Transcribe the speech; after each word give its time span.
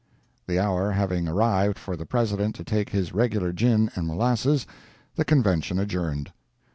The 0.47 0.57
hour 0.59 0.93
having 0.93 1.27
arrived 1.27 1.77
for 1.77 1.95
the 1.95 2.07
President 2.07 2.55
to 2.55 2.63
take 2.63 2.89
his 2.89 3.13
regular 3.13 3.53
gin 3.53 3.91
and 3.93 4.07
molasses, 4.07 4.65
the 5.13 5.23
Convention 5.23 5.77
adjourned. 5.77 6.31